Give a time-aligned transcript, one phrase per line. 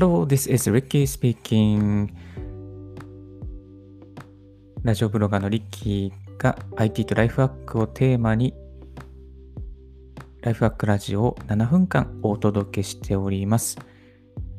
[0.00, 2.08] Hello, this is Ricky speaking.
[4.84, 8.54] ラジオブロガーのリッキーが IT とライフワークをテーマに
[10.42, 13.76] ライフワークラジオを7分間お届けしております。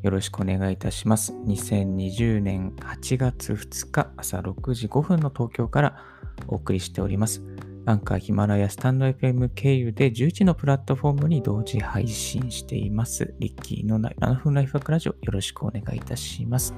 [0.04, 1.32] よろしくお願いいたします。
[1.32, 6.04] 2020年8月2日朝6時5分の東京から
[6.50, 7.42] お送りしております。
[7.90, 13.34] アンカー、ヒマラヤ、スタンド FM 経由で11のプラットフォームに同時配信しています。
[13.40, 16.76] リッキーの7分ライフワークラジオよろしくお願いいたします。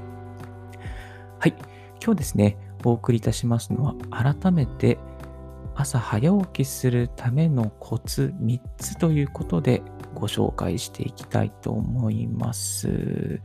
[1.38, 1.56] はい。
[2.02, 5.00] 今日ですね、お送りいたしますのは改めて
[5.76, 9.84] 朝早起きするためのコツ3つということで
[10.14, 13.42] ご紹介していきたいと思います。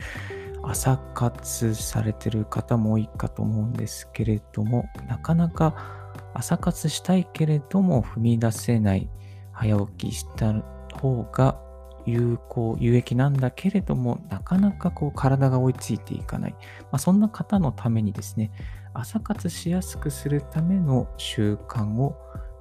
[0.63, 6.06] 朝活されてる方も多いかと思うんですけれども、なかなか
[6.37, 9.09] 朝活したいけれども踏み出せない、
[9.53, 10.53] 早起きした
[11.01, 11.59] 方が
[12.05, 16.53] 有効、有益なんだけれども、なかなかこう体が追いついていかない。
[16.53, 18.53] まあ、そんな方のためにですね、
[18.93, 22.17] 朝活しやすくするための習慣を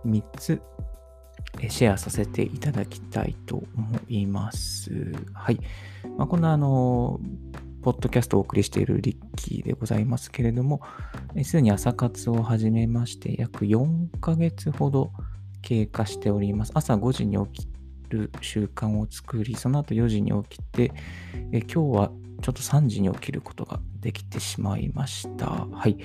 [0.05, 0.61] 3つ
[1.69, 5.11] シェアさせていただきたいと思います。
[5.33, 5.59] はい。
[6.17, 7.19] まあ、こんなあの、
[7.85, 10.81] ポッドキャストをお送りしているリッキーでございますけれども、
[11.43, 15.11] すでに朝活を始めまして、約4ヶ月ほど
[15.61, 16.71] 経過しております。
[16.73, 17.67] 朝5時に起き
[18.09, 20.93] る習慣を作り、その後4時に起きて、
[21.51, 25.67] え今日はちょっと3時に起きることができてしまいました。
[25.71, 25.95] はい。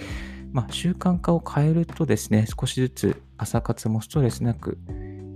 [0.53, 4.77] まあ、習慣化を変えるとですね、少しずつ朝活もストレスなく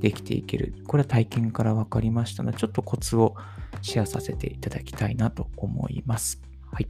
[0.00, 0.74] できていける。
[0.86, 3.34] これは体験から分かりましたので、ちょっとコツを
[3.84, 6.40] シェアさせていただきたいなと思います。
[6.72, 6.88] はい。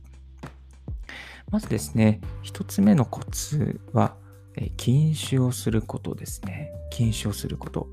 [1.50, 4.17] まずですね、一つ目のコツは、
[4.56, 6.70] え禁酒をすることですね。
[6.91, 7.89] 禁酒をすること。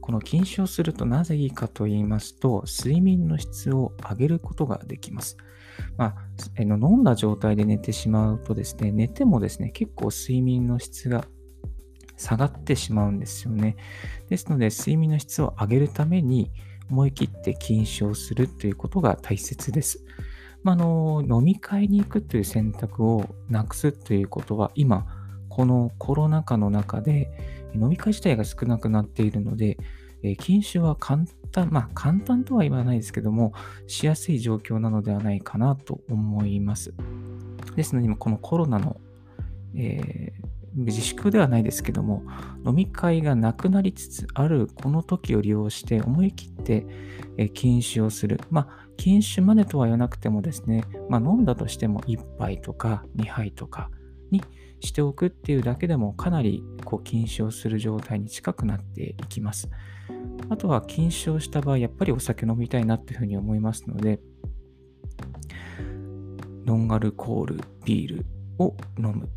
[0.00, 5.36] この禁酒をするとなぜいいかと言いますと、睡眠の質を上げることができます。
[5.96, 6.16] ま
[6.58, 11.24] あ、の飲んだ状態で寝てしまうとですね、寝てもですね、結構睡眠の質が
[12.16, 13.76] 下がってしまうんですよね。
[14.28, 16.50] ですので、睡眠の質を上げるために、
[16.90, 20.04] 思い切って禁酒をするということが大切です。
[20.62, 25.06] まあ、の飲み会に行くという選択をなくすということは、今、
[25.48, 27.30] このコロナ禍の中で
[27.74, 29.78] 飲み会自体が少なくなっているので、
[30.22, 33.54] え禁酒は簡単、まあ簡単とは言わないですけども、
[33.86, 36.92] しやすい状況なのではないかなと思います。
[37.74, 39.00] ですので、このコロナの、
[39.74, 40.32] え、
[40.74, 42.22] 自粛ではないですけども、
[42.66, 46.86] 飲み会がなくなりつつあるこの時を利用して思い切って
[47.54, 48.40] 禁酒をする。
[48.50, 53.90] まあ、禁酒までとは言わなくてもですね、まあ、飲んだとしても1杯とか2杯とか
[54.30, 54.42] に
[54.80, 59.68] しておくっていうだけでもかなりこう禁酒をする状態に近くなっていきます。
[60.48, 64.20] あとは禁酒をした場合、やっぱりお酒飲みたいなっていうふうに思いますので、
[66.64, 68.26] ノンアルコールビール
[68.58, 69.28] を飲む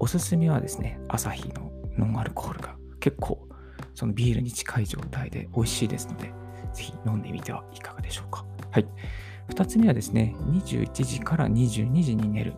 [0.00, 3.46] おすすめはですね、アサヒのノンアルコールが結構
[3.94, 6.32] そのビールに近い状態で美味しいですので、
[6.72, 8.46] ぜひ飲んでみてはいかがでしょうか。
[8.70, 8.86] はい。
[9.50, 12.54] 2つ目はですね、21時から22時に寝る。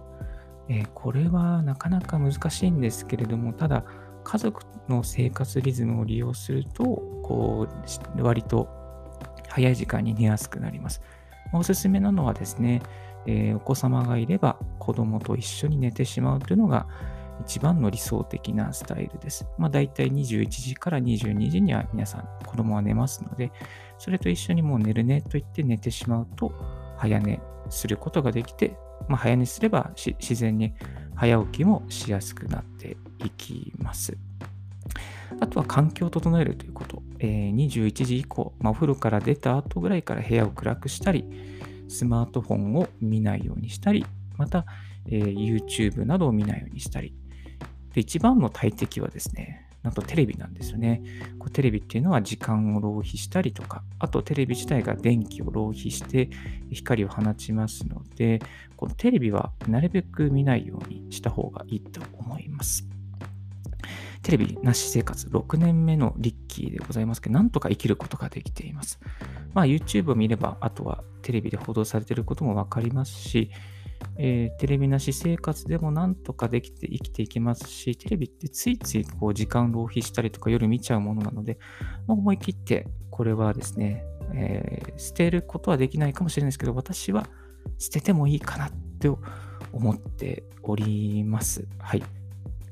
[0.69, 3.84] えー、これはなかなか難しいんですけれども、ただ、
[4.22, 6.84] 家族の生活リズムを利用すると、
[7.24, 7.66] こ
[8.16, 8.69] う、割と
[9.48, 11.03] 早い時間に寝やすくなります。
[11.53, 12.82] おすすめなのはですね、
[13.26, 16.86] えー、お子様がいれば子供と一緒に寝てしまうというのが
[17.44, 19.47] 一番の理想的なスタイルです。
[19.58, 23.53] まあ大体21時から22時には皆さん子供は寝ますので、
[23.98, 26.53] それと一緒にもう寝るねと言って寝てしまうと
[26.97, 28.76] 早寝することができて、
[29.08, 30.72] まあ、早寝すれば自然に
[31.14, 34.16] 早起きもしやすくなっていきます。
[35.41, 37.03] あとは環境を整えるということ。
[37.19, 41.24] えー、21時以降、まあ、お風呂から出た後ぐらいから部屋を暗くしたり、
[41.88, 44.04] スマートフォンを見ないようにしたり、
[44.36, 44.66] また、
[45.06, 47.14] えー、YouTube などを見ないようにしたり、
[47.92, 51.03] で、一番の大敵はですね、なんとテレビなんですよね。
[51.38, 56.30] こうテレビっていうのは時間を浪費したりとか、あとテレビ自体が電気を浪費して
[56.71, 58.41] 光を放ちますので、
[58.77, 62.86] このテレビはなるべく見ないようにした方がいいと思います。
[64.22, 69.00] テレビなし生活6年目のリッキーでございますけど、なんとか生きることができています。
[69.53, 73.50] まあ YouTube を見れば、あとはテレビで報道されていることもわかりますし、
[74.16, 81.59] えー、テレビなし生活でもなんとかできて生きていけますし、テレビってついついこう時間浪費したりとか夜見ちゃうものなので、
[82.07, 84.04] 思い切ってこれはですね、
[84.34, 87.27] えー、捨てることはできないかもしれないですけど、私は
[87.78, 89.09] 捨ててもいいかなって
[89.72, 91.66] 思っております。
[91.78, 92.03] はい。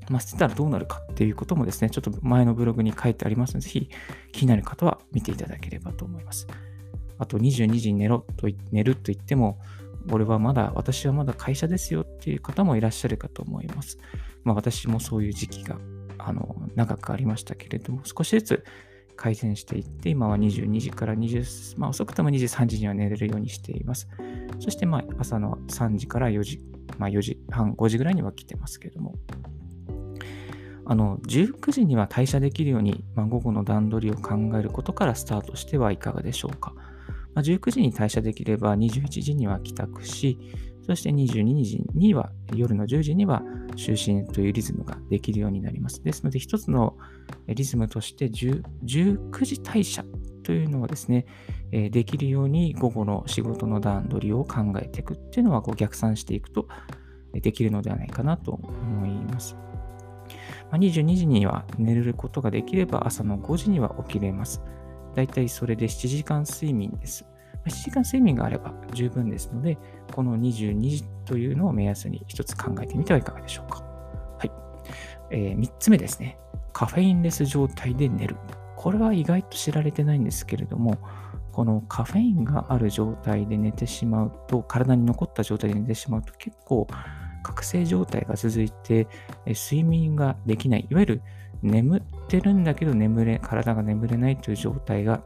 [0.09, 3.91] まあ、捨てたらどうなるかっていうこともですね、ちょっと前のブログに書いてありますので、ぜひ
[4.33, 6.49] 気になる方は見ていただければと思います。
[7.19, 9.59] あと22時に寝ろと寝ると言っても、
[10.11, 13.99] 俺はまだ、私はまだ会社ですよっていう方もいらっしゃるかと思います。
[14.44, 15.76] まあ、私もそういう時期が
[16.19, 18.64] あの長くありましたけれども、少しずつ
[19.17, 24.08] 改善していって、今は22時から20、まあ、遅くとも23時には寝れるようにしています。
[24.61, 26.61] そして、まあ、朝の3時から4時、
[26.99, 29.14] まあ、4時半、5時ぐらいには来てますけれども、
[30.87, 36.75] あの19時には退社できるように、まあ、午後の段取りを考えることからスタートしてはいかがでしょうか。
[37.35, 40.38] まあ、19時に退社できれば21時には帰宅し、
[40.87, 43.43] そして22時には、夜の10時には
[43.77, 46.03] 就寝というリズムができるようになります。
[46.03, 46.97] ですので、一つの
[47.47, 50.05] リズムとして19時退社
[50.43, 51.27] というのをですね、
[51.71, 56.67] できるように午後の仕事の段取りを考えていくっていうのはこう逆算していくと
[57.33, 59.56] できるのではないかなと思います。
[60.73, 64.61] 22時には寝ることができれば朝の5時には起きれます。
[65.15, 67.27] だいたいそれで7時間睡眠です。
[67.67, 69.79] 7時間睡眠があれば十分ですので、
[70.12, 73.83] この22時というのを目安に一つ考えてみてはいかがでしょうか。
[74.39, 74.51] はい。
[75.31, 76.39] えー、3つ目ですね。
[76.73, 78.37] カフェインレス状態で寝る。
[78.77, 80.99] これは意外と知られてないんですけれども、
[81.53, 86.87] このカフェインがある状態で寝てしまうと、体に残った状態で寝てしまうと結構
[87.43, 89.09] 覚醒状態が続いて、
[89.47, 91.23] 睡眠ができない、いわゆる
[91.62, 95.23] 眠ってるんだけど眠れ、体が眠れないという状態が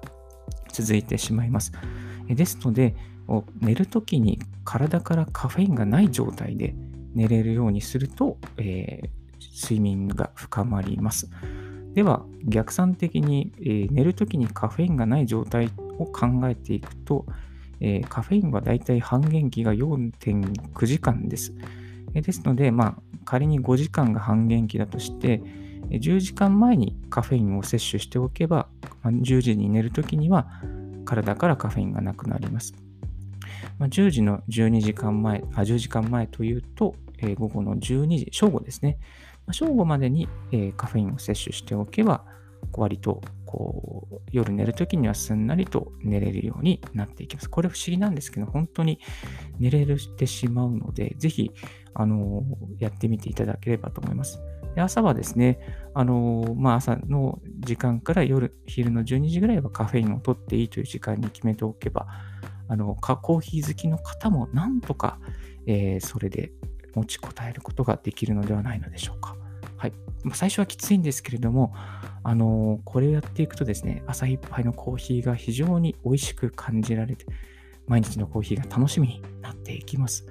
[0.72, 1.72] 続いてしまいます。
[2.28, 2.94] ですので、
[3.60, 6.74] 寝るときに体からカフェインがない状態で
[7.14, 11.30] 寝れるようにすると、えー、睡眠が深まります。
[11.94, 17.24] では、逆算的に、えー、寝るときにカフェインがない状態を考えていくと、
[17.80, 21.54] えー、カフェインはだいたい半減期が4.9時間です。
[22.12, 22.94] ですので、まあ、
[23.24, 25.40] 仮に5時間が半減期だとして、
[25.90, 28.68] 10時間前にカフェインを摂取しておけば、
[29.04, 30.48] 10時に寝るときには
[31.04, 32.74] 体からカフェインがなくなります。
[33.78, 38.98] ま、10時の12時間前、あ10時間前というと、え、午後の12時、正午ですね。
[39.46, 42.24] ま、正午までに、え、カフェインを摂取しておけば、
[42.72, 47.50] 割とこう夜寝るときにはすんなりと寝れるようになっていきます。
[47.50, 48.98] これ不思議なんですけど、本当に
[49.58, 49.86] 寝れ
[50.16, 51.50] てしまうので、ぜひ、
[51.94, 52.42] あの
[52.80, 54.40] やってみていただければと思います。
[54.74, 55.58] で朝はですね、
[55.94, 62.06] あのまあ、朝の時間から夜、昼の12時ぐらいはカフェインを取っていいという時間に決めておけば、
[62.68, 65.18] あのコーヒー好きの方もなんとか、
[65.66, 66.52] えー、それで
[66.94, 69.36] 持ちこたえることができるのではないのでしょうか。
[69.76, 69.92] はい。
[70.32, 71.74] 最初はきついんですけれども、
[72.22, 77.26] あのこれをやっていくとですね、朝一杯のコーヒーが非常に美味しく感じられて、
[77.86, 80.26] 毎日のコーヒーが楽しみになっていきます。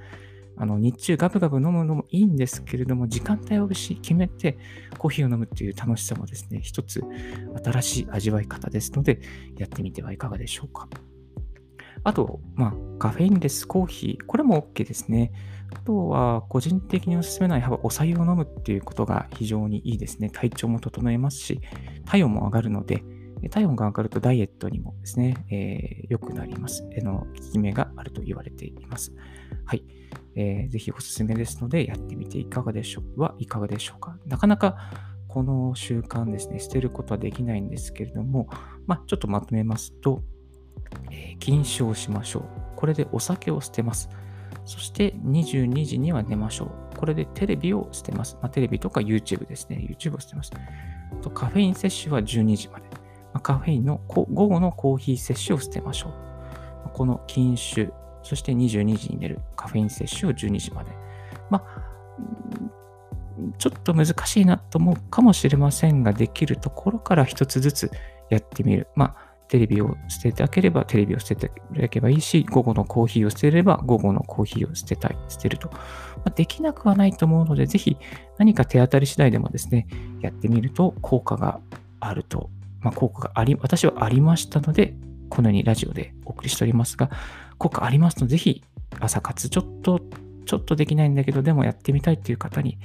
[0.55, 4.57] あの日中ガブガブ飲むのもいいんですけれども、時間帯を決めて
[4.97, 7.01] コーヒーを飲むっていう楽しさもですね、一つ
[7.63, 9.19] 新しい味わい方ですので、
[9.57, 10.87] やってみてはいかがでしょうか。
[12.03, 15.31] あと、まあ、カフェインレスコーヒー、これも OK ですね。
[15.73, 20.29] あとは、個人的におすすめなのは、お茶を飲むっていうことが非常にいいですね。
[20.29, 21.61] 体調も整えますし、
[22.05, 23.03] 体温も上がるので、
[23.49, 26.87] 体温が上がるとダイエットにもですね、えー、良くなります。
[26.91, 29.13] えの効き目があると言われています。
[29.65, 29.83] はい。
[30.35, 34.17] えー、ぜひおすすめですので、やってみていかがでしょうはいかがでしょうか。
[34.25, 34.77] なかなか
[35.27, 38.47] この習慣ですね、捨てることはできないんですけれども、
[38.85, 40.21] まあ、ちょっとまとめますと、
[41.11, 42.43] えー、禁酒をしましょう。
[42.75, 44.09] これでお酒を捨てます。
[44.65, 46.97] そして22時には寝ましょう。
[46.97, 48.37] これでテレビを捨てます。
[48.41, 49.87] まあ、テレビとか YouTube ですね。
[49.89, 50.51] YouTube を捨てます。
[51.21, 52.92] とカフェイン摂取は12時まで。
[53.41, 56.13] カフェインの午後のコーヒー摂取を捨てましょう。
[56.93, 60.91] この禁酒、そして22時に寝るカフェイン摂取を12時まで。
[61.49, 61.83] まあ、
[63.57, 67.91] ちょっと難しいなと思うかもしれませんが、できるところから一つずつ
[68.29, 68.87] やってみる。
[68.95, 75.69] まあ、テレビを捨てたければテレビを捨てていただけばいいし、午後のコーヒーを捨てれば午後のコーヒーを捨てたい、捨てると。
[75.69, 75.79] ま
[76.27, 77.97] あ、できなくはないと思うので、ぜひ
[78.37, 79.87] 何か手当たり次第でもですね、
[80.21, 81.59] やってみると効果が
[81.99, 82.49] あると、
[82.83, 84.95] まあ、効果があり、私はありましたので、
[85.29, 87.09] このようにラジオでお送りしておりますが、
[87.57, 88.63] 効果ありますので、ぜひ
[88.99, 90.01] 朝活ちょっと、
[90.45, 92.77] ちょっとできないんだけど、でもやってみたいという方に、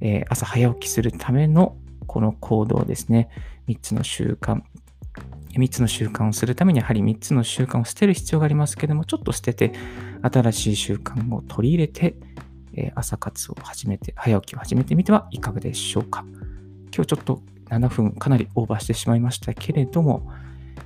[0.00, 1.76] えー、朝早起きするための
[2.06, 3.30] この行動ですね、
[3.68, 4.62] 3つの習慣、
[5.54, 9.72] 3つの習慣をするためにやはり3つの習慣を捨てる必要がありますけども、ちょっと捨てて、
[10.22, 12.16] 新しい習慣を取り入れて、
[12.74, 16.24] え朝活を始めて、早起きを始めてみてはいかがでしょうか。
[16.94, 20.30] 今日ちょっと7分かなりオーバーしてしまいましたけれども、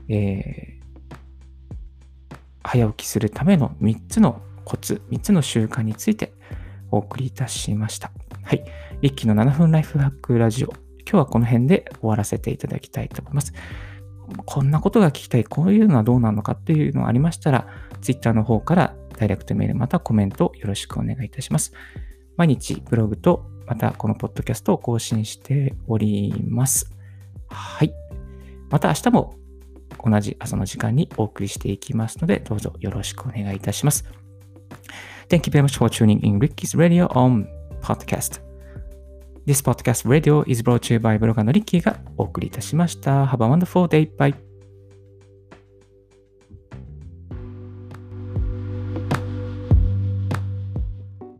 [0.09, 6.33] えー、早起きするための3つのコツ、3つの習慣について
[6.91, 8.12] お送りいたしました。
[8.45, 8.65] はい。
[9.01, 10.69] リッキーの7分ライフハックラジオ。
[10.69, 13.53] 今日はこの辺で終わらせていただきたいと思います。
[14.47, 17.67] こんなことが聞きたい、こういうのはどうなのかっていうのがありましたら、
[18.01, 21.73] Twitter の方からダイレクトメールまたコメントよろしくお願いいたします。
[22.37, 26.93] 毎日ブログとまたこのポッドキャストを更新しております。
[27.49, 27.95] はい。
[28.69, 29.35] また明日も
[30.05, 34.05] 同じ朝の時間にお送りしていきますので、どうぞよろしくお願いいたします。
[35.31, 37.47] Thank you very much for tuning in Ricky's Radio on
[37.81, 38.43] Podcast.
[39.47, 43.25] This podcast radio is brought to you by ブロガーのリッキーがお送りいたしました。
[43.25, 44.14] Have a wonderful day.
[44.14, 44.51] Bye.